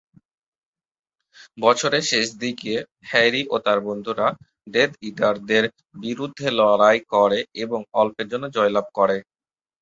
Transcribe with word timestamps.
বছরের 1.57 2.03
শেষ 2.11 2.27
দিকে, 2.41 2.73
হ্যারি 3.09 3.41
ও 3.49 3.65
তার 3.65 3.79
বন্ধুরা 3.87 4.27
ডেথ 4.67 4.91
ইটারদের 5.09 5.63
বিরুদ্ধে 6.03 6.47
লড়াই 6.59 6.99
করে 7.13 7.39
এবং 7.63 7.79
অল্পের 8.01 8.27
জন্য 8.31 8.45
জয়লাভ 8.55 8.85
করে। 8.97 9.17